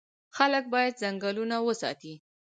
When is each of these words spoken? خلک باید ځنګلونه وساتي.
خلک 0.37 0.63
باید 0.73 0.99
ځنګلونه 1.01 1.55
وساتي. 1.61 2.13